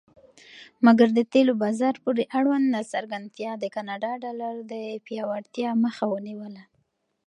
مګر 0.85 1.07
د 1.17 1.19
تیلو 1.33 1.53
بازار 1.63 1.95
پورې 2.03 2.23
اړوند 2.37 2.65
ناڅرګندتیا 2.75 3.51
د 3.59 3.65
کاناډا 3.75 4.11
ډالر 4.23 4.53
د 4.71 4.73
پیاوړتیا 5.05 5.69
مخه 5.83 6.03
ونیوله. 6.09 6.63